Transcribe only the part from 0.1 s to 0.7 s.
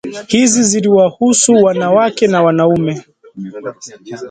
Hizi